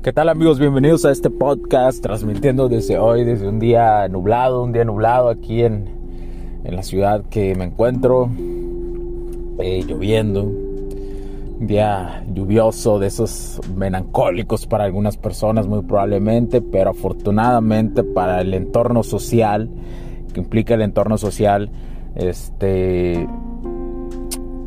¿Qué 0.00 0.12
tal 0.12 0.28
amigos? 0.28 0.60
Bienvenidos 0.60 1.04
a 1.04 1.10
este 1.10 1.28
podcast 1.28 2.00
transmitiendo 2.00 2.68
desde 2.68 2.98
hoy, 2.98 3.24
desde 3.24 3.48
un 3.48 3.58
día 3.58 4.06
nublado, 4.06 4.62
un 4.62 4.72
día 4.72 4.84
nublado 4.84 5.28
aquí 5.28 5.64
en, 5.64 5.88
en 6.62 6.76
la 6.76 6.84
ciudad 6.84 7.24
que 7.28 7.56
me 7.56 7.64
encuentro, 7.64 8.30
eh, 9.58 9.82
lloviendo, 9.84 10.44
un 10.44 11.66
día 11.66 12.24
lluvioso 12.32 13.00
de 13.00 13.08
esos 13.08 13.60
melancólicos 13.74 14.68
para 14.68 14.84
algunas 14.84 15.16
personas 15.16 15.66
muy 15.66 15.82
probablemente, 15.82 16.62
pero 16.62 16.90
afortunadamente 16.90 18.04
para 18.04 18.40
el 18.40 18.54
entorno 18.54 19.02
social, 19.02 19.68
que 20.32 20.38
implica 20.38 20.74
el 20.74 20.82
entorno 20.82 21.18
social, 21.18 21.70
este 22.14 23.26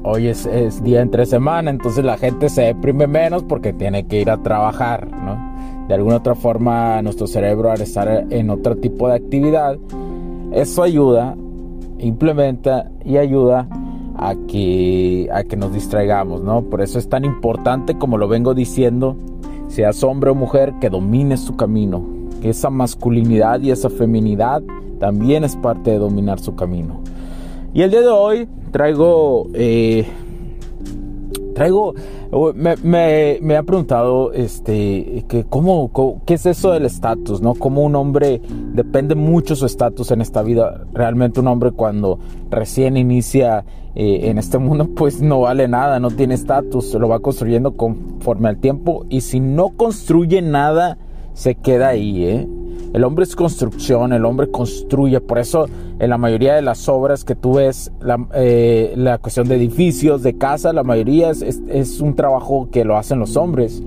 hoy 0.04 0.28
es, 0.28 0.84
día 0.84 1.02
entre 1.02 1.26
semana, 1.26 1.70
entonces 1.72 2.04
la 2.04 2.18
gente 2.18 2.50
se 2.50 2.62
deprime 2.62 3.08
menos 3.08 3.44
porque 3.44 3.74
tiene 3.74 4.08
que 4.08 4.22
ir 4.22 4.30
a 4.30 4.38
trabajar, 4.38 5.10
¿no? 5.12 5.88
De 5.88 5.94
alguna 5.94 6.18
otra 6.18 6.36
forma 6.36 7.02
nuestro 7.02 7.28
cerebro 7.28 7.72
al 7.72 7.82
estar 7.82 8.26
en 8.30 8.50
otro 8.50 8.78
tipo 8.78 9.08
de 9.08 9.16
actividad, 9.16 9.78
eso 10.52 10.84
ayuda, 10.84 11.36
implementa 12.00 12.92
y 13.06 13.18
ayuda 13.18 13.68
a 14.16 14.36
que, 14.48 15.30
a 15.34 15.44
que 15.44 15.56
nos 15.56 15.74
distraigamos, 15.74 16.42
¿no? 16.42 16.64
Por 16.64 16.82
eso 16.82 17.00
es 17.00 17.10
tan 17.10 17.26
importante, 17.26 17.98
como 17.98 18.18
lo 18.18 18.28
vengo 18.28 18.54
diciendo, 18.54 19.16
seas 19.68 20.04
hombre 20.04 20.32
o 20.32 20.36
mujer, 20.36 20.74
que 20.80 20.90
domines 20.90 21.42
su 21.42 21.56
camino, 21.56 22.04
que 22.42 22.50
esa 22.50 22.70
masculinidad 22.70 23.62
y 23.62 23.72
esa 23.72 23.90
feminidad 23.90 24.62
también 25.00 25.44
es 25.44 25.56
parte 25.56 25.92
de 25.92 25.98
dominar 25.98 26.40
su 26.40 26.56
camino. 26.56 27.02
Y 27.74 27.82
el 27.82 27.92
día 27.92 28.02
de 28.02 28.10
hoy 28.10 28.48
traigo, 28.72 29.48
eh, 29.54 30.06
traigo, 31.54 31.94
me, 32.56 33.40
me, 33.42 33.58
ha 33.58 33.64
preguntado, 33.64 34.32
este, 34.32 35.26
que 35.28 35.44
cómo, 35.44 35.92
qué 36.26 36.36
es 36.36 36.46
eso 36.46 36.72
del 36.72 36.86
estatus, 36.86 37.42
¿no? 37.42 37.56
Como 37.56 37.84
un 37.84 37.96
hombre 37.96 38.42
depende 38.74 39.16
mucho 39.16 39.56
su 39.56 39.66
estatus 39.66 40.12
en 40.12 40.22
esta 40.22 40.42
vida. 40.42 40.86
Realmente 40.94 41.42
un 41.42 41.48
hombre 41.48 41.72
cuando 41.72 42.20
recién 42.50 42.96
inicia 42.96 43.66
eh, 43.96 44.30
en 44.30 44.38
este 44.38 44.58
mundo, 44.58 44.90
pues 44.96 45.22
no 45.22 45.42
vale 45.42 45.68
nada, 45.68 46.00
no 46.00 46.10
tiene 46.10 46.36
estatus, 46.36 46.94
lo 46.94 47.10
va 47.10 47.20
construyendo 47.20 47.76
conforme 47.76 48.48
al 48.48 48.58
tiempo 48.58 49.06
y 49.10 49.22
si 49.22 49.40
no 49.42 49.70
construye 49.70 50.42
nada, 50.42 50.98
se 51.34 51.56
queda 51.56 51.90
ahí, 51.90 52.24
¿eh? 52.26 52.48
El 52.94 53.06
hombre 53.06 53.24
es 53.24 53.36
construcción, 53.36 54.12
el 54.12 54.26
hombre 54.26 54.52
construye. 54.52 55.22
Por 55.22 55.40
eso 55.40 55.66
en 56.00 56.10
la 56.10 56.18
mayoría 56.18 56.56
de 56.56 56.62
las 56.62 56.90
obras 56.90 57.24
que 57.24 57.36
tú 57.36 57.54
ves, 57.54 57.92
la, 58.02 58.18
eh, 58.34 59.18
cuestión 59.22 59.48
de 59.48 59.56
edificios, 59.56 60.24
de 60.24 60.38
casa, 60.38 60.74
la 60.74 60.84
mayoría 60.84 61.30
es, 61.30 61.42
es, 61.42 62.02
un 62.02 62.16
trabajo 62.16 62.68
que 62.72 62.84
lo 62.84 62.98
hacen 62.98 63.20
los 63.20 63.38
hombres. 63.38 63.82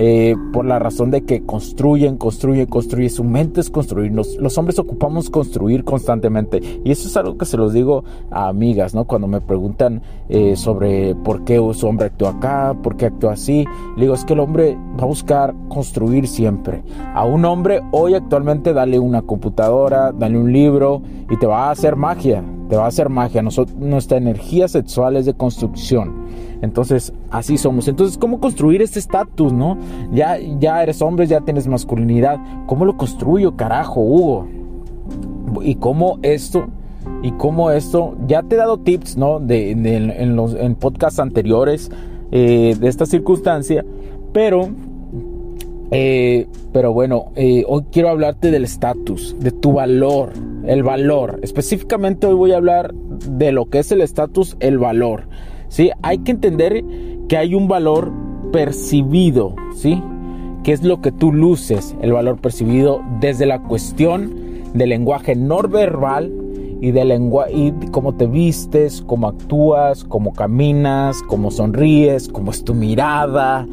Eh, 0.00 0.36
por 0.52 0.64
la 0.64 0.78
razón 0.78 1.10
de 1.10 1.22
que 1.22 1.44
construyen, 1.44 2.16
construyen, 2.18 2.66
construyen, 2.66 3.10
su 3.10 3.24
mente 3.24 3.60
es 3.60 3.68
construir. 3.68 4.12
los 4.12 4.56
hombres 4.56 4.78
ocupamos 4.78 5.28
construir 5.28 5.82
constantemente. 5.82 6.60
Y 6.84 6.92
eso 6.92 7.08
es 7.08 7.16
algo 7.16 7.36
que 7.36 7.44
se 7.44 7.56
los 7.56 7.72
digo 7.72 8.04
a 8.30 8.46
amigas, 8.46 8.94
¿no? 8.94 9.06
Cuando 9.06 9.26
me 9.26 9.40
preguntan 9.40 10.02
eh, 10.28 10.54
sobre 10.54 11.16
por 11.16 11.42
qué 11.42 11.56
su 11.74 11.86
hombre 11.88 12.06
actúa 12.06 12.30
acá, 12.30 12.76
por 12.80 12.96
qué 12.96 13.06
actúa 13.06 13.32
así, 13.32 13.64
le 13.96 14.02
digo, 14.02 14.14
es 14.14 14.24
que 14.24 14.34
el 14.34 14.40
hombre 14.40 14.78
va 14.96 15.02
a 15.02 15.06
buscar 15.06 15.52
construir 15.68 16.28
siempre. 16.28 16.84
A 17.14 17.24
un 17.24 17.44
hombre 17.44 17.80
hoy 17.90 18.14
actualmente 18.14 18.72
dale 18.72 19.00
una 19.00 19.22
computadora, 19.22 20.12
dale 20.12 20.38
un 20.38 20.52
libro 20.52 21.02
y 21.28 21.36
te 21.38 21.46
va 21.46 21.66
a 21.66 21.70
hacer 21.72 21.96
magia, 21.96 22.44
te 22.68 22.76
va 22.76 22.84
a 22.84 22.88
hacer 22.88 23.08
magia. 23.08 23.42
nuestra 23.42 24.16
energía 24.16 24.68
sexual 24.68 25.16
es 25.16 25.26
de 25.26 25.34
construcción. 25.34 26.26
Entonces, 26.62 27.12
así 27.30 27.56
somos. 27.58 27.88
Entonces, 27.88 28.18
¿cómo 28.18 28.40
construir 28.40 28.82
este 28.82 28.98
estatus, 28.98 29.52
no? 29.52 29.78
Ya, 30.12 30.38
ya 30.38 30.82
eres 30.82 31.00
hombre, 31.02 31.26
ya 31.26 31.40
tienes 31.40 31.66
masculinidad. 31.66 32.38
¿Cómo 32.66 32.84
lo 32.84 32.96
construyo, 32.96 33.56
carajo, 33.56 34.00
Hugo? 34.00 34.48
Y 35.62 35.76
cómo 35.76 36.18
esto, 36.22 36.66
y 37.22 37.32
cómo 37.32 37.70
esto, 37.70 38.16
ya 38.26 38.42
te 38.42 38.56
he 38.56 38.58
dado 38.58 38.78
tips, 38.78 39.16
¿no? 39.16 39.40
De, 39.40 39.70
en 39.70 40.36
los 40.36 40.54
en 40.54 40.74
podcasts 40.74 41.20
anteriores 41.20 41.90
eh, 42.30 42.76
de 42.78 42.88
esta 42.88 43.06
circunstancia, 43.06 43.84
pero 44.32 44.68
eh, 45.90 46.46
pero 46.72 46.92
bueno, 46.92 47.32
eh, 47.34 47.64
hoy 47.66 47.84
quiero 47.90 48.10
hablarte 48.10 48.50
del 48.50 48.64
estatus, 48.64 49.36
de 49.40 49.52
tu 49.52 49.72
valor, 49.72 50.32
el 50.66 50.82
valor. 50.82 51.40
Específicamente 51.42 52.26
hoy 52.26 52.34
voy 52.34 52.52
a 52.52 52.58
hablar 52.58 52.92
de 52.94 53.52
lo 53.52 53.66
que 53.70 53.78
es 53.78 53.90
el 53.90 54.02
estatus, 54.02 54.56
el 54.60 54.78
valor. 54.78 55.28
¿Sí? 55.68 55.90
Hay 56.02 56.18
que 56.18 56.32
entender 56.32 56.84
que 57.28 57.36
hay 57.36 57.54
un 57.54 57.68
valor 57.68 58.12
percibido, 58.52 59.54
¿sí? 59.74 60.02
Que 60.64 60.72
es 60.72 60.82
lo 60.82 61.00
que 61.00 61.12
tú 61.12 61.32
luces, 61.32 61.96
el 62.02 62.12
valor 62.12 62.38
percibido 62.38 63.02
desde 63.20 63.46
la 63.46 63.62
cuestión 63.62 64.32
del 64.74 64.90
lenguaje 64.90 65.34
no 65.34 65.62
verbal 65.62 66.32
y 66.80 66.90
de 66.90 67.04
lenguaje 67.04 67.52
y 67.54 67.72
cómo 67.90 68.14
te 68.14 68.26
vistes, 68.26 69.02
cómo 69.02 69.28
actúas, 69.28 70.04
cómo 70.04 70.32
caminas, 70.32 71.22
cómo 71.22 71.50
sonríes, 71.50 72.28
cómo 72.28 72.50
es 72.50 72.64
tu 72.64 72.74
mirada, 72.74 73.66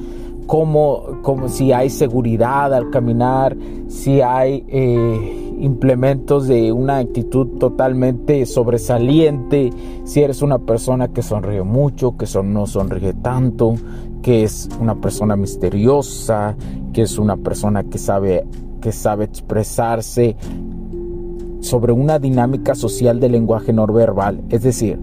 cómo, 0.48 1.20
cómo 1.22 1.48
si 1.48 1.72
hay 1.72 1.90
seguridad 1.90 2.74
al 2.74 2.90
caminar, 2.90 3.56
si 3.88 4.22
hay 4.22 4.64
eh, 4.68 5.45
implementos 5.60 6.48
de 6.48 6.72
una 6.72 6.98
actitud 6.98 7.58
totalmente 7.60 8.46
sobresaliente, 8.46 9.72
si 10.04 10.22
eres 10.22 10.42
una 10.42 10.60
persona 10.60 11.10
que 11.10 11.22
sonríe 11.22 11.64
mucho, 11.64 12.18
que 12.18 12.26
no 12.44 12.68
sonríe 12.68 13.14
tanto, 13.14 13.76
que 14.22 14.44
es 14.44 14.70
una 14.80 14.96
persona 14.96 15.36
misteriosa, 15.36 16.56
que 16.94 17.04
es 17.04 17.18
una 17.18 17.38
persona 17.38 17.84
que 17.84 17.98
sabe, 17.98 18.46
que 18.82 18.92
sabe 18.92 19.26
expresarse 19.26 20.36
sobre 21.60 21.94
una 21.94 22.20
dinámica 22.20 22.76
social 22.76 23.20
del 23.20 23.34
lenguaje 23.34 23.74
no 23.74 23.88
verbal, 23.88 24.44
es 24.50 24.64
decir, 24.64 25.00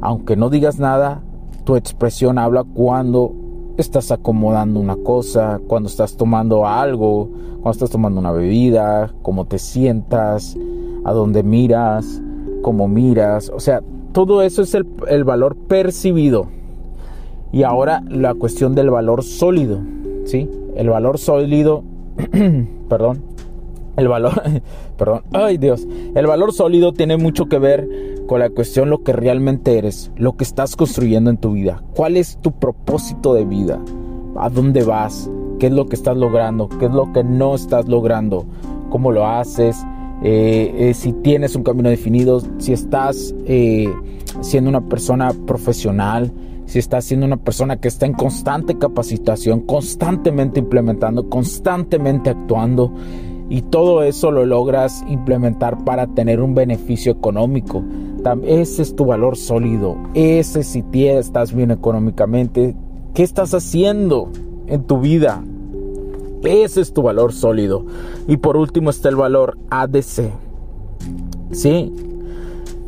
aunque 0.00 0.36
no 0.36 0.50
digas 0.50 0.78
nada, 0.78 1.22
tu 1.64 1.76
expresión 1.76 2.38
habla 2.38 2.62
cuando 2.64 3.34
estás 3.76 4.10
acomodando 4.10 4.80
una 4.80 4.96
cosa, 4.96 5.60
cuando 5.66 5.88
estás 5.88 6.16
tomando 6.16 6.66
algo, 6.66 7.28
cuando 7.54 7.70
estás 7.70 7.90
tomando 7.90 8.20
una 8.20 8.32
bebida, 8.32 9.12
cómo 9.22 9.46
te 9.46 9.58
sientas, 9.58 10.56
a 11.04 11.12
dónde 11.12 11.42
miras, 11.42 12.22
cómo 12.62 12.88
miras, 12.88 13.50
o 13.50 13.60
sea, 13.60 13.82
todo 14.12 14.42
eso 14.42 14.62
es 14.62 14.74
el, 14.74 14.86
el 15.08 15.24
valor 15.24 15.56
percibido. 15.56 16.46
Y 17.52 17.62
ahora 17.62 18.02
la 18.08 18.34
cuestión 18.34 18.74
del 18.74 18.90
valor 18.90 19.22
sólido, 19.22 19.80
¿sí? 20.24 20.48
El 20.76 20.88
valor 20.88 21.18
sólido, 21.18 21.84
perdón, 22.88 23.22
el 23.96 24.08
valor, 24.08 24.32
perdón, 24.96 25.22
ay 25.32 25.58
Dios, 25.58 25.86
el 26.14 26.26
valor 26.26 26.52
sólido 26.52 26.92
tiene 26.92 27.16
mucho 27.16 27.46
que 27.46 27.58
ver 27.58 27.88
con 28.26 28.40
la 28.40 28.50
cuestión 28.50 28.90
lo 28.90 29.02
que 29.02 29.12
realmente 29.12 29.78
eres, 29.78 30.10
lo 30.16 30.36
que 30.36 30.44
estás 30.44 30.76
construyendo 30.76 31.30
en 31.30 31.36
tu 31.36 31.52
vida, 31.52 31.82
cuál 31.94 32.16
es 32.16 32.38
tu 32.38 32.52
propósito 32.52 33.34
de 33.34 33.44
vida, 33.44 33.80
a 34.36 34.48
dónde 34.48 34.82
vas, 34.82 35.30
qué 35.58 35.66
es 35.66 35.72
lo 35.72 35.86
que 35.86 35.96
estás 35.96 36.16
logrando, 36.16 36.68
qué 36.68 36.86
es 36.86 36.92
lo 36.92 37.12
que 37.12 37.24
no 37.24 37.54
estás 37.54 37.88
logrando, 37.88 38.46
cómo 38.90 39.12
lo 39.12 39.26
haces, 39.26 39.76
eh, 40.22 40.74
eh, 40.78 40.94
si 40.94 41.12
tienes 41.12 41.54
un 41.54 41.62
camino 41.62 41.90
definido, 41.90 42.40
si 42.58 42.72
estás 42.72 43.34
eh, 43.46 43.92
siendo 44.40 44.70
una 44.70 44.88
persona 44.88 45.32
profesional, 45.46 46.32
si 46.66 46.78
estás 46.78 47.04
siendo 47.04 47.26
una 47.26 47.36
persona 47.36 47.76
que 47.76 47.88
está 47.88 48.06
en 48.06 48.14
constante 48.14 48.78
capacitación, 48.78 49.60
constantemente 49.60 50.60
implementando, 50.60 51.28
constantemente 51.28 52.30
actuando. 52.30 52.92
Y 53.50 53.60
todo 53.62 54.02
eso 54.02 54.30
lo 54.30 54.46
logras 54.46 55.04
implementar 55.06 55.84
para 55.84 56.06
tener 56.06 56.40
un 56.40 56.54
beneficio 56.54 57.12
económico. 57.12 57.84
Ese 58.44 58.82
es 58.82 58.96
tu 58.96 59.04
valor 59.04 59.36
sólido. 59.36 59.96
Ese 60.14 60.62
si 60.62 60.82
estás 60.94 61.52
bien 61.52 61.70
económicamente. 61.70 62.74
¿Qué 63.12 63.22
estás 63.22 63.52
haciendo 63.52 64.30
en 64.66 64.84
tu 64.84 65.00
vida? 65.00 65.44
Ese 66.42 66.80
es 66.80 66.92
tu 66.92 67.02
valor 67.02 67.32
sólido. 67.32 67.84
Y 68.26 68.38
por 68.38 68.56
último 68.56 68.90
está 68.90 69.10
el 69.10 69.16
valor 69.16 69.58
ADC. 69.70 70.30
¿Sí? 71.52 71.92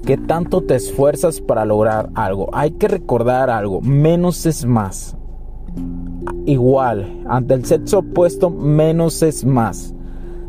¿Qué 0.06 0.16
tanto 0.16 0.62
te 0.62 0.74
esfuerzas 0.76 1.40
para 1.40 1.64
lograr 1.64 2.10
algo? 2.14 2.48
Hay 2.52 2.72
que 2.72 2.88
recordar 2.88 3.50
algo. 3.50 3.80
Menos 3.82 4.46
es 4.46 4.64
más. 4.64 5.16
Igual, 6.46 7.24
ante 7.28 7.54
el 7.54 7.64
sexo 7.64 7.98
opuesto, 7.98 8.50
menos 8.50 9.22
es 9.22 9.44
más. 9.44 9.94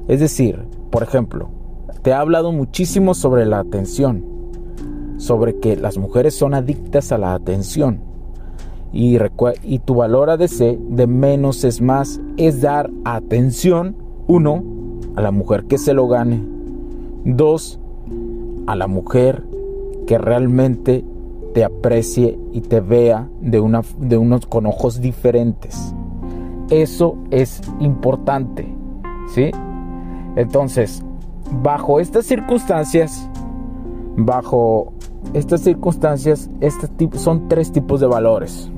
Es 0.08 0.20
decir, 0.22 0.64
por 0.92 1.04
ejemplo, 1.04 1.50
te 2.04 2.12
he 2.12 2.14
hablado 2.14 2.52
muchísimo 2.52 3.14
sobre 3.14 3.46
la 3.46 3.60
atención. 3.60 4.37
Sobre 5.18 5.58
que 5.58 5.76
las 5.76 5.98
mujeres 5.98 6.36
son 6.36 6.54
adictas 6.54 7.12
a 7.12 7.18
la 7.18 7.34
atención. 7.34 8.02
Y, 8.94 9.18
y 9.64 9.80
tu 9.80 9.96
valor 9.96 10.30
ADC 10.30 10.78
de 10.78 11.08
menos 11.08 11.64
es 11.64 11.82
más 11.82 12.22
es 12.38 12.62
dar 12.62 12.90
atención, 13.04 13.96
uno, 14.28 14.64
a 15.16 15.22
la 15.22 15.32
mujer 15.32 15.66
que 15.66 15.78
se 15.78 15.94
lo 15.94 16.08
gane, 16.08 16.42
dos, 17.26 17.80
a 18.68 18.76
la 18.76 18.88
mujer 18.88 19.44
que 20.06 20.18
realmente 20.18 21.04
te 21.54 21.64
aprecie 21.64 22.38
y 22.54 22.62
te 22.62 22.80
vea 22.82 23.28
de, 23.42 23.60
una, 23.60 23.82
de 23.98 24.18
unos 24.18 24.46
con 24.46 24.66
ojos 24.66 25.02
diferentes. 25.02 25.94
Eso 26.70 27.18
es 27.32 27.62
importante, 27.80 28.68
¿sí? 29.34 29.52
Entonces, 30.36 31.04
bajo 31.64 32.00
estas 32.00 32.26
circunstancias, 32.26 33.28
bajo 34.18 34.94
estas 35.34 35.62
circunstancias, 35.62 36.50
este 36.62 36.88
son 37.18 37.48
tres 37.48 37.72
tipos 37.72 38.00
de 38.00 38.08
valores. 38.08 38.72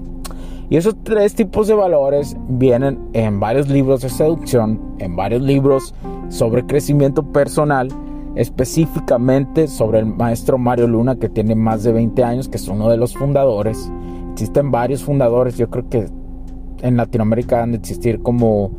Y 0.70 0.78
esos 0.78 0.96
tres 1.04 1.34
tipos 1.34 1.68
de 1.68 1.74
valores 1.74 2.38
vienen 2.48 3.00
en 3.14 3.40
varios 3.40 3.70
libros 3.70 4.02
de 4.02 4.10
seducción, 4.10 4.80
en 5.00 5.16
varios 5.16 5.42
libros 5.42 5.96
sobre 6.30 6.66
crecimiento 6.66 7.24
personal, 7.24 7.90
específicamente 8.36 9.68
sobre 9.68 10.00
el 10.00 10.06
maestro 10.06 10.60
Mario 10.60 10.88
Luna, 10.88 11.16
que 11.16 11.28
tiene 11.28 11.56
más 11.56 11.84
de 11.84 11.92
20 11.92 12.24
años, 12.24 12.48
que 12.48 12.58
es 12.58 12.68
uno 12.68 12.90
de 12.90 12.98
los 12.98 13.16
fundadores. 13.16 13.92
Existen 14.34 14.70
varios 14.70 15.04
fundadores, 15.04 15.58
yo 15.58 15.70
creo 15.70 15.90
que 15.90 16.06
en 16.82 16.98
Latinoamérica 16.98 17.64
han 17.64 17.72
de 17.72 17.78
existir 17.78 18.22
como 18.22 18.72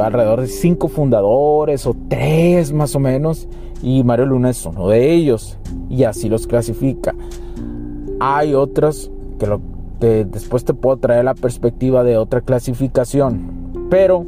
alrededor 0.00 0.42
de 0.42 0.46
cinco 0.46 0.88
fundadores 0.88 1.86
o 1.86 1.96
tres 2.08 2.72
más 2.72 2.94
o 2.94 3.00
menos, 3.00 3.48
y 3.82 4.04
Mario 4.04 4.26
Luna 4.26 4.50
es 4.50 4.64
uno 4.66 4.88
de 4.88 5.12
ellos, 5.12 5.58
y 5.88 6.04
así 6.04 6.28
los 6.28 6.46
clasifica. 6.46 7.14
Hay 8.20 8.54
otros 8.54 9.10
que 9.38 9.46
lo 9.46 9.60
después 10.00 10.64
te 10.64 10.74
puedo 10.74 10.96
traer 10.96 11.24
la 11.26 11.34
perspectiva 11.34 12.04
de 12.04 12.16
otra 12.16 12.40
clasificación. 12.40 13.86
Pero 13.90 14.24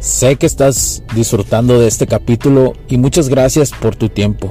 Sé 0.00 0.36
que 0.36 0.46
estás 0.46 1.02
disfrutando 1.14 1.78
de 1.78 1.86
este 1.86 2.06
capítulo 2.06 2.72
y 2.88 2.96
muchas 2.96 3.28
gracias 3.28 3.70
por 3.70 3.96
tu 3.96 4.08
tiempo. 4.08 4.50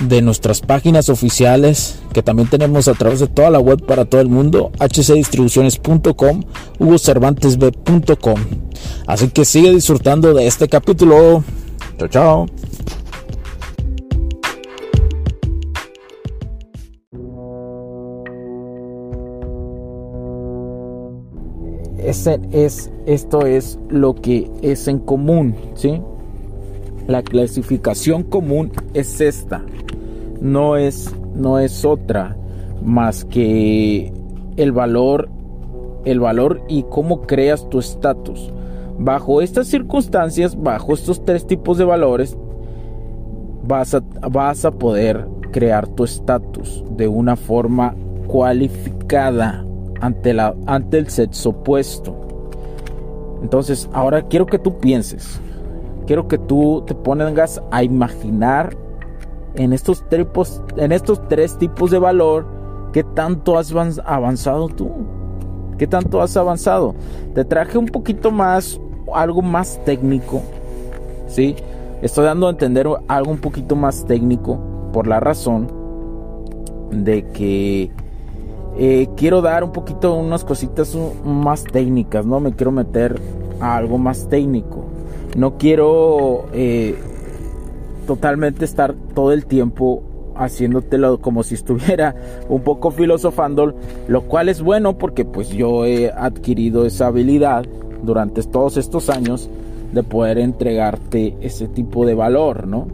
de 0.00 0.22
nuestras 0.22 0.60
páginas 0.60 1.08
oficiales 1.08 2.00
que 2.12 2.22
también 2.22 2.48
tenemos 2.48 2.88
a 2.88 2.94
través 2.94 3.20
de 3.20 3.26
toda 3.26 3.50
la 3.50 3.60
web 3.60 3.84
para 3.84 4.04
todo 4.04 4.20
el 4.20 4.28
mundo, 4.28 4.72
hcdistribuciones.com, 4.78 6.42
hugocervantesb.com. 6.78 8.40
Así 9.06 9.28
que 9.28 9.44
sigue 9.44 9.72
disfrutando 9.72 10.32
de 10.34 10.46
este 10.46 10.68
capítulo. 10.68 11.44
Chao, 11.98 12.08
chao. 12.08 12.46
Es, 22.02 22.90
esto 23.06 23.46
es 23.46 23.78
lo 23.88 24.14
que 24.14 24.50
es 24.62 24.88
en 24.88 24.98
común, 24.98 25.54
¿sí? 25.74 26.00
La 27.06 27.22
clasificación 27.22 28.24
común 28.24 28.72
es 28.94 29.20
esta 29.20 29.64
no 30.40 30.76
es, 30.76 31.14
no 31.34 31.58
es 31.58 31.84
otra 31.84 32.36
más 32.82 33.24
que 33.24 34.12
el 34.56 34.72
valor, 34.72 35.28
el 36.04 36.20
valor 36.20 36.62
y 36.68 36.84
cómo 36.84 37.22
creas 37.22 37.68
tu 37.68 37.78
estatus. 37.78 38.52
Bajo 38.98 39.40
estas 39.40 39.66
circunstancias, 39.66 40.60
bajo 40.60 40.92
estos 40.92 41.24
tres 41.24 41.46
tipos 41.46 41.78
de 41.78 41.84
valores, 41.84 42.36
vas 43.66 43.94
a, 43.94 44.02
vas 44.30 44.64
a 44.64 44.70
poder 44.70 45.26
crear 45.52 45.88
tu 45.88 46.04
estatus 46.04 46.84
de 46.96 47.08
una 47.08 47.36
forma 47.36 47.94
cualificada 48.26 49.64
ante, 50.00 50.34
la, 50.34 50.54
ante 50.66 50.98
el 50.98 51.08
sexo 51.08 51.50
opuesto. 51.50 52.16
Entonces, 53.42 53.88
ahora 53.92 54.22
quiero 54.22 54.46
que 54.46 54.58
tú 54.58 54.78
pienses, 54.78 55.40
quiero 56.06 56.28
que 56.28 56.38
tú 56.38 56.84
te 56.86 56.94
pongas 56.94 57.62
a 57.70 57.82
imaginar 57.82 58.76
en 59.54 59.72
estos, 59.72 60.08
tripos, 60.08 60.62
en 60.76 60.92
estos 60.92 61.26
tres 61.28 61.56
tipos 61.58 61.90
de 61.90 61.98
valor, 61.98 62.46
¿qué 62.92 63.02
tanto 63.02 63.58
has 63.58 63.72
avanzado 64.04 64.68
tú? 64.68 64.90
¿Qué 65.78 65.86
tanto 65.86 66.20
has 66.20 66.36
avanzado? 66.36 66.94
Te 67.34 67.44
traje 67.44 67.78
un 67.78 67.86
poquito 67.86 68.30
más, 68.30 68.80
algo 69.14 69.42
más 69.42 69.80
técnico, 69.84 70.42
¿sí? 71.26 71.56
Estoy 72.02 72.24
dando 72.24 72.46
a 72.46 72.50
entender 72.50 72.86
algo 73.08 73.30
un 73.30 73.38
poquito 73.38 73.76
más 73.76 74.04
técnico 74.04 74.58
por 74.92 75.06
la 75.06 75.20
razón 75.20 75.68
de 76.90 77.24
que 77.32 77.90
eh, 78.76 79.08
quiero 79.16 79.42
dar 79.42 79.64
un 79.64 79.72
poquito 79.72 80.14
unas 80.14 80.44
cositas 80.44 80.96
más 81.24 81.64
técnicas, 81.64 82.24
¿no? 82.24 82.40
Me 82.40 82.52
quiero 82.52 82.72
meter 82.72 83.20
a 83.60 83.76
algo 83.76 83.98
más 83.98 84.28
técnico. 84.28 84.84
No 85.36 85.58
quiero 85.58 86.46
eh, 86.52 86.96
totalmente 88.10 88.64
estar 88.64 88.92
todo 89.14 89.30
el 89.30 89.46
tiempo 89.46 90.02
haciéndotelo 90.34 91.20
como 91.20 91.44
si 91.44 91.54
estuviera 91.54 92.16
un 92.48 92.62
poco 92.62 92.90
filosofando, 92.90 93.72
lo 94.08 94.22
cual 94.22 94.48
es 94.48 94.62
bueno 94.62 94.98
porque 94.98 95.24
pues 95.24 95.50
yo 95.50 95.84
he 95.84 96.10
adquirido 96.10 96.86
esa 96.86 97.06
habilidad 97.06 97.66
durante 98.02 98.42
todos 98.42 98.78
estos 98.78 99.10
años 99.10 99.48
de 99.92 100.02
poder 100.02 100.38
entregarte 100.38 101.36
ese 101.40 101.68
tipo 101.68 102.04
de 102.04 102.16
valor, 102.16 102.66
¿no? 102.66 102.88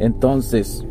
Entonces, 0.00 0.84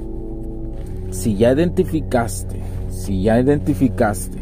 si 1.10 1.36
ya 1.36 1.52
identificaste, 1.52 2.62
si 2.88 3.24
ya 3.24 3.42
identificaste 3.42 4.42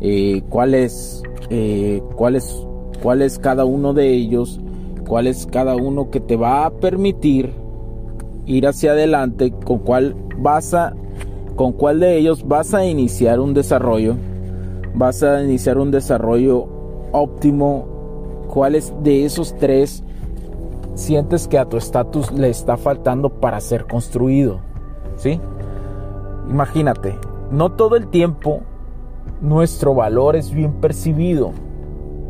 eh, 0.00 0.42
cuál 0.48 0.74
es, 0.74 1.22
eh, 1.48 2.02
cuál 2.16 2.34
es, 2.34 2.66
cuál 3.00 3.22
es 3.22 3.38
cada 3.38 3.64
uno 3.64 3.94
de 3.94 4.08
ellos, 4.08 4.60
cuál 5.06 5.28
es 5.28 5.46
cada 5.46 5.76
uno 5.76 6.10
que 6.10 6.18
te 6.18 6.34
va 6.34 6.66
a 6.66 6.70
permitir 6.70 7.65
ir 8.46 8.66
hacia 8.66 8.92
adelante, 8.92 9.52
con 9.64 9.80
cuál 9.80 10.14
vas 10.38 10.72
a, 10.74 10.94
con 11.56 11.72
cuál 11.72 12.00
de 12.00 12.16
ellos 12.16 12.46
vas 12.46 12.74
a 12.74 12.84
iniciar 12.84 13.40
un 13.40 13.54
desarrollo, 13.54 14.16
vas 14.94 15.22
a 15.22 15.42
iniciar 15.42 15.78
un 15.78 15.90
desarrollo 15.90 16.66
óptimo, 17.12 17.86
cuáles 18.48 18.94
de 19.02 19.24
esos 19.24 19.54
tres 19.56 20.02
sientes 20.94 21.46
que 21.48 21.58
a 21.58 21.68
tu 21.68 21.76
estatus 21.76 22.32
le 22.32 22.48
está 22.48 22.76
faltando 22.76 23.28
para 23.28 23.60
ser 23.60 23.86
construido, 23.86 24.60
¿sí? 25.16 25.40
Imagínate, 26.48 27.18
no 27.50 27.72
todo 27.72 27.96
el 27.96 28.08
tiempo 28.08 28.60
nuestro 29.40 29.94
valor 29.94 30.36
es 30.36 30.52
bien 30.52 30.72
percibido, 30.74 31.52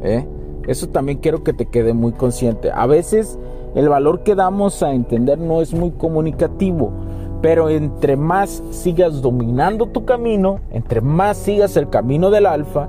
¿eh? 0.02 0.26
Eso 0.66 0.88
también 0.88 1.18
quiero 1.18 1.44
que 1.44 1.52
te 1.52 1.66
quede 1.66 1.92
muy 1.92 2.12
consciente. 2.12 2.73
A 2.73 2.87
veces 2.87 3.38
el 3.76 3.88
valor 3.90 4.25
que 4.25 4.35
damos 4.35 4.83
a 4.83 4.95
entender 4.95 5.38
no 5.38 5.61
es 5.61 5.75
muy 5.75 5.90
comunicativo, 5.92 6.90
pero 7.42 7.68
entre 7.68 8.16
más 8.16 8.62
sigas 8.71 9.21
dominando 9.21 9.87
tu 9.87 10.06
camino, 10.06 10.61
entre 10.73 11.02
más 11.02 11.37
sigas 11.37 11.76
el 11.76 11.90
camino 11.90 12.30
del 12.30 12.47
alfa, 12.47 12.88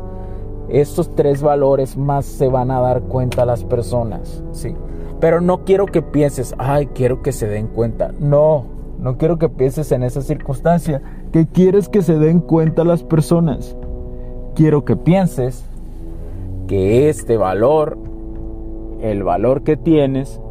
estos 0.69 1.13
tres 1.13 1.41
valores 1.41 1.97
más 1.97 2.25
se 2.25 2.47
van 2.47 2.71
a 2.71 2.79
dar 2.79 3.01
cuenta 3.01 3.45
las 3.45 3.65
personas, 3.65 4.41
¿sí? 4.53 4.73
Pero 5.19 5.41
no 5.41 5.65
quiero 5.65 5.85
que 5.87 6.01
pienses, 6.01 6.55
ay, 6.57 6.87
quiero 6.87 7.21
que 7.21 7.33
se 7.33 7.47
den 7.47 7.67
cuenta. 7.67 8.13
No, 8.19 8.65
No 8.99 9.17
quiero 9.17 9.37
que 9.37 9.49
pienses 9.49 9.91
en 9.91 10.01
esa 10.01 10.21
circunstancia 10.21 11.01
que 11.31 11.45
quieres 11.45 11.87
que 11.87 12.01
se 12.01 12.17
den 12.17 12.39
cuenta 12.39 12.83
las 12.83 13.03
personas. 13.03 13.75
Quiero 14.55 14.85
que 14.85 14.95
pienses 14.95 15.63
que 16.67 17.07
este 17.09 17.37
valor, 17.37 17.97
el 19.01 19.23
valor 19.23 19.61
que 19.61 19.77
tienes, 19.77 20.41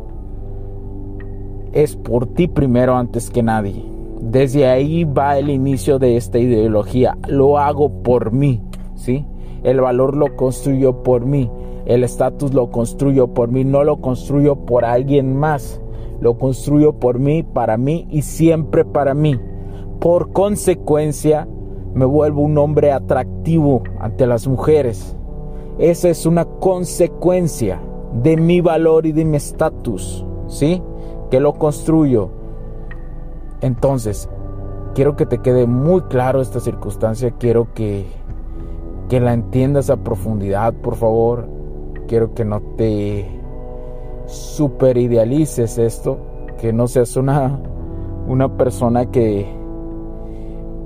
es 1.72 1.96
por 1.96 2.26
ti 2.26 2.48
primero 2.48 2.96
antes 2.96 3.30
que 3.30 3.42
nadie. 3.42 3.84
Desde 4.20 4.66
ahí 4.66 5.04
va 5.04 5.38
el 5.38 5.50
inicio 5.50 5.98
de 5.98 6.16
esta 6.16 6.38
ideología. 6.38 7.16
Lo 7.28 7.58
hago 7.58 8.02
por 8.02 8.32
mí, 8.32 8.62
¿sí? 8.94 9.24
El 9.62 9.80
valor 9.80 10.16
lo 10.16 10.36
construyo 10.36 11.02
por 11.02 11.26
mí. 11.26 11.50
El 11.84 12.02
estatus 12.02 12.52
lo 12.52 12.70
construyo 12.70 13.28
por 13.28 13.50
mí, 13.50 13.64
no 13.64 13.84
lo 13.84 14.00
construyo 14.00 14.56
por 14.56 14.84
alguien 14.84 15.36
más. 15.36 15.80
Lo 16.20 16.38
construyo 16.38 16.94
por 16.94 17.18
mí, 17.18 17.42
para 17.42 17.76
mí 17.76 18.06
y 18.10 18.22
siempre 18.22 18.84
para 18.84 19.14
mí. 19.14 19.38
Por 20.00 20.32
consecuencia, 20.32 21.46
me 21.94 22.04
vuelvo 22.04 22.42
un 22.42 22.58
hombre 22.58 22.92
atractivo 22.92 23.82
ante 24.00 24.26
las 24.26 24.46
mujeres. 24.46 25.16
Esa 25.78 26.08
es 26.08 26.26
una 26.26 26.44
consecuencia 26.44 27.80
de 28.22 28.36
mi 28.36 28.60
valor 28.60 29.06
y 29.06 29.12
de 29.12 29.24
mi 29.24 29.36
estatus, 29.36 30.24
¿sí? 30.46 30.82
Que 31.30 31.40
lo 31.40 31.54
construyo. 31.54 32.30
Entonces, 33.60 34.28
quiero 34.94 35.16
que 35.16 35.26
te 35.26 35.38
quede 35.38 35.66
muy 35.66 36.02
claro 36.02 36.40
esta 36.40 36.60
circunstancia, 36.60 37.32
quiero 37.32 37.72
que, 37.74 38.06
que 39.08 39.20
la 39.20 39.32
entiendas 39.32 39.90
a 39.90 39.96
profundidad, 39.96 40.74
por 40.74 40.96
favor 40.96 41.56
quiero 42.06 42.34
que 42.34 42.44
no 42.44 42.60
te 42.76 43.28
super 44.26 44.96
idealices 44.96 45.78
esto, 45.78 46.18
que 46.58 46.72
no 46.72 46.88
seas 46.88 47.16
una, 47.16 47.60
una 48.26 48.56
persona 48.56 49.06
que, 49.06 49.46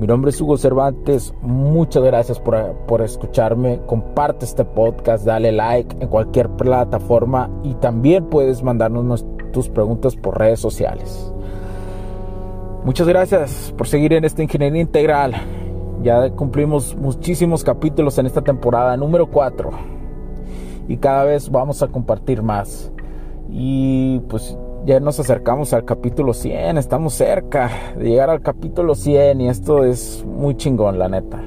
Mi 0.03 0.09
nombre 0.09 0.31
es 0.31 0.41
Hugo 0.41 0.57
Cervantes. 0.57 1.33
Muchas 1.43 2.03
gracias 2.03 2.41
por, 2.41 3.03
escucharme. 3.03 3.83
Comparte 3.87 4.45
este 4.45 4.65
podcast, 4.65 5.25
dale 5.25 5.53
like 5.53 5.95
en 6.01 6.09
cualquier 6.09 6.49
plataforma 6.51 7.49
y 7.63 7.75
también 7.75 8.25
puedes 8.25 8.65
mandarnos 8.65 9.25
tus 9.53 9.69
preguntas 9.69 10.17
por 10.17 10.37
redes 10.37 10.59
sociales. 10.59 11.33
Muchas 12.85 13.07
gracias 13.07 13.73
por 13.79 13.87
seguir 13.87 14.15
en 14.15 14.25
esta 14.25 14.43
ingeniería 14.43 14.83
integral. 14.83 15.35
Ya 16.03 16.31
cumplimos 16.31 16.97
muchísimos 16.97 17.63
capítulos 17.63 18.19
en 18.19 18.27
esta 18.27 18.43
temporada 18.43 18.97
número 18.97 19.31
4 19.31 19.71
y 20.89 20.97
cada 20.97 21.23
vez 21.23 21.49
vamos 21.49 21.81
a 21.81 21.87
compartir 21.87 22.43
más. 22.43 22.91
Y 23.49 24.19
pues 24.29 24.59
ya 24.85 24.99
nos 24.99 25.21
acercamos 25.21 25.73
al 25.73 25.85
capítulo 25.85 26.35
100, 26.35 26.77
estamos 26.77 27.15
cerca 27.15 27.71
de 27.97 28.11
llegar 28.11 28.31
al 28.31 28.43
capítulo 28.43 28.95
100 28.95 29.41
y 29.41 29.49
esto 29.49 29.85
es 29.85 30.25
muy 30.27 30.57
chingón, 30.57 30.99
la 30.99 31.09
neta. 31.09 31.43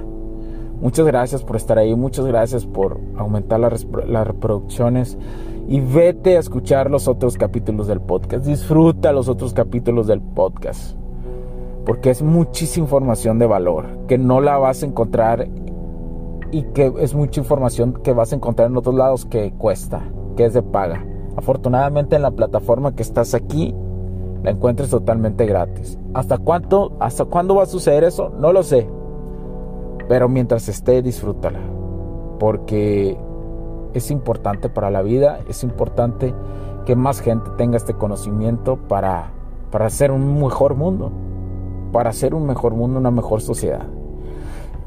Muchas 0.79 1.05
gracias 1.05 1.43
por 1.43 1.55
estar 1.55 1.77
ahí, 1.77 1.95
muchas 1.95 2.25
gracias 2.25 2.65
por 2.65 2.99
aumentar 3.17 3.59
las, 3.59 3.85
las 4.07 4.27
reproducciones 4.27 5.17
y 5.67 5.81
vete 5.81 6.37
a 6.37 6.39
escuchar 6.39 6.89
los 6.89 7.07
otros 7.07 7.37
capítulos 7.37 7.87
del 7.87 7.99
podcast. 7.99 8.45
Disfruta 8.45 9.11
los 9.11 9.27
otros 9.27 9.53
capítulos 9.53 10.07
del 10.07 10.21
podcast. 10.21 10.95
Porque 11.85 12.09
es 12.09 12.21
muchísima 12.21 12.85
información 12.85 13.37
de 13.37 13.45
valor 13.45 13.85
que 14.07 14.17
no 14.17 14.41
la 14.41 14.57
vas 14.57 14.81
a 14.81 14.85
encontrar 14.85 15.47
y 16.51 16.63
que 16.73 16.91
es 16.99 17.13
mucha 17.13 17.41
información 17.41 17.93
que 18.01 18.13
vas 18.13 18.31
a 18.31 18.35
encontrar 18.35 18.69
en 18.69 18.77
otros 18.77 18.95
lados 18.95 19.25
que 19.25 19.53
cuesta, 19.57 20.03
que 20.35 20.45
es 20.45 20.53
de 20.53 20.63
paga. 20.63 21.05
Afortunadamente 21.35 22.15
en 22.15 22.21
la 22.21 22.31
plataforma 22.31 22.95
que 22.95 23.03
estás 23.03 23.33
aquí 23.33 23.75
la 24.43 24.51
encuentres 24.51 24.89
totalmente 24.89 25.45
gratis. 25.45 25.97
¿Hasta 26.13 26.37
cuánto, 26.37 26.95
hasta 26.99 27.25
cuándo 27.25 27.55
va 27.55 27.63
a 27.63 27.67
suceder 27.67 28.03
eso? 28.03 28.29
No 28.29 28.53
lo 28.53 28.63
sé. 28.63 28.87
Pero 30.07 30.29
mientras 30.29 30.69
esté, 30.69 31.01
disfrútala. 31.01 31.59
Porque 32.39 33.17
es 33.93 34.11
importante 34.11 34.69
para 34.69 34.91
la 34.91 35.01
vida, 35.01 35.39
es 35.49 35.63
importante 35.63 36.33
que 36.85 36.95
más 36.95 37.21
gente 37.21 37.49
tenga 37.57 37.77
este 37.77 37.95
conocimiento 37.95 38.77
para, 38.77 39.31
para 39.71 39.87
hacer 39.87 40.11
un 40.11 40.39
mejor 40.39 40.75
mundo, 40.75 41.11
para 41.91 42.11
hacer 42.11 42.35
un 42.35 42.45
mejor 42.45 42.75
mundo, 42.75 42.99
una 42.99 43.11
mejor 43.11 43.41
sociedad. 43.41 43.87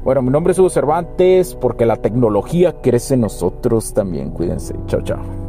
Bueno, 0.03 0.21
mi 0.21 0.29
nombre 0.29 0.53
es 0.53 0.59
Hugo 0.59 0.69
Cervantes, 0.69 1.55
porque 1.55 1.85
la 1.85 1.97
tecnología 1.97 2.81
crece 2.81 3.15
en 3.15 3.21
nosotros 3.21 3.93
también. 3.93 4.29
Cuídense. 4.29 4.73
Chao, 4.87 5.01
chao. 5.01 5.48